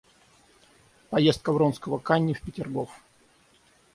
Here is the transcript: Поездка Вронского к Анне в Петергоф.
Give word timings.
Поездка 1.11 1.51
Вронского 1.51 1.99
к 1.99 2.09
Анне 2.09 2.33
в 2.33 2.41
Петергоф. 2.41 2.89